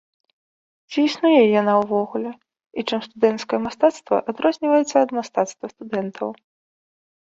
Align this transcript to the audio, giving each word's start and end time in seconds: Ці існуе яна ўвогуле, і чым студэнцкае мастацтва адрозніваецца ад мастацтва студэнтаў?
Ці 0.93 0.99
існуе 1.09 1.41
яна 1.59 1.73
ўвогуле, 1.81 2.31
і 2.77 2.87
чым 2.87 2.99
студэнцкае 3.07 3.59
мастацтва 3.69 4.15
адрозніваецца 4.29 4.95
ад 5.09 5.19
мастацтва 5.23 5.65
студэнтаў? 5.77 6.29